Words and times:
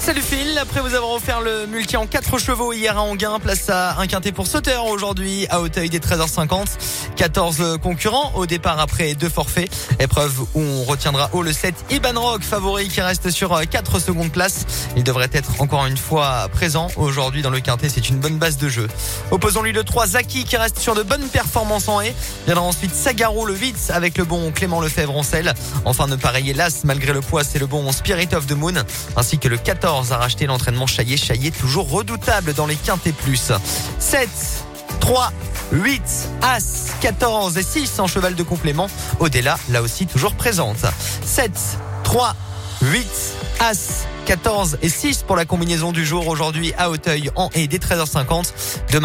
Salut 0.00 0.22
Phil, 0.22 0.56
après 0.56 0.80
vous 0.80 0.94
avoir 0.94 1.12
offert 1.12 1.42
le 1.42 1.66
multi 1.66 1.94
en 1.98 2.06
4 2.06 2.38
chevaux 2.38 2.72
hier 2.72 2.96
à 2.96 3.02
Anguin, 3.02 3.38
place 3.38 3.68
à 3.68 4.00
un 4.00 4.06
quintet 4.06 4.32
pour 4.32 4.46
sauteur 4.46 4.86
aujourd'hui 4.86 5.46
à 5.50 5.60
Hauteuil 5.60 5.90
des 5.90 5.98
13h50. 5.98 6.64
14 7.16 7.78
concurrents 7.82 8.32
au 8.34 8.46
départ 8.46 8.80
après 8.80 9.14
deux 9.14 9.28
forfaits. 9.28 9.70
Épreuve 10.00 10.40
où 10.54 10.60
on 10.60 10.84
retiendra 10.84 11.28
haut 11.34 11.42
le 11.42 11.52
7 11.52 11.74
Iban 11.90 12.18
Rock, 12.18 12.42
favori 12.42 12.88
qui 12.88 13.02
reste 13.02 13.28
sur 13.30 13.60
4 13.68 13.98
secondes 13.98 14.32
places. 14.32 14.64
Il 14.96 15.04
devrait 15.04 15.28
être 15.34 15.60
encore 15.60 15.84
une 15.84 15.98
fois 15.98 16.48
présent 16.50 16.88
aujourd'hui 16.96 17.42
dans 17.42 17.50
le 17.50 17.60
quintet, 17.60 17.90
c'est 17.90 18.08
une 18.08 18.20
bonne 18.20 18.38
base 18.38 18.56
de 18.56 18.70
jeu. 18.70 18.88
Opposons-lui 19.30 19.72
le 19.72 19.84
3 19.84 20.06
Zaki 20.06 20.44
qui 20.44 20.56
reste 20.56 20.78
sur 20.78 20.94
de 20.94 21.02
bonnes 21.02 21.28
performances 21.28 21.88
en 21.88 22.00
haie. 22.00 22.14
Viendra 22.46 22.64
ensuite 22.64 22.94
Sagaro 22.94 23.44
le 23.44 23.54
8 23.54 23.92
avec 23.94 24.16
le 24.16 24.24
bon 24.24 24.50
Clément 24.50 24.80
Lefebvre-Oncel. 24.80 25.52
Enfin 25.84 26.06
ne 26.06 26.16
pareiller 26.16 26.54
l'As 26.54 26.84
malgré 26.84 27.12
le 27.12 27.20
poids, 27.20 27.44
c'est 27.44 27.58
le 27.58 27.66
bon 27.66 27.92
Spirit 27.92 28.30
of 28.32 28.46
the 28.46 28.52
Moon 28.52 28.72
ainsi 29.14 29.38
que 29.38 29.48
le 29.48 29.58
14 29.58 29.90
a 30.08 30.16
racheté 30.16 30.46
l'entraînement 30.46 30.86
Chaillé. 30.86 31.16
Chaillé 31.16 31.50
toujours 31.50 31.90
redoutable 31.90 32.54
dans 32.54 32.66
les 32.66 32.76
quintés 32.76 33.12
plus. 33.12 33.52
7, 33.98 34.28
3, 35.00 35.32
8, 35.72 36.02
As, 36.42 36.94
14 37.00 37.56
et 37.58 37.62
6 37.62 38.00
en 38.00 38.06
cheval 38.06 38.34
de 38.34 38.42
complément. 38.42 38.88
Odella, 39.20 39.58
là 39.70 39.82
aussi 39.82 40.06
toujours 40.06 40.34
présente. 40.34 40.78
7, 41.24 41.52
3, 42.04 42.34
8, 42.82 43.06
As, 43.60 44.06
14 44.26 44.78
et 44.82 44.88
6 44.88 45.22
pour 45.22 45.36
la 45.36 45.44
combinaison 45.44 45.92
du 45.92 46.04
jour 46.04 46.28
aujourd'hui 46.28 46.72
à 46.78 46.90
Auteuil 46.90 47.30
en 47.36 47.50
et 47.54 47.66
dès 47.66 47.78
13h50. 47.78 48.52
Demain 48.92 48.98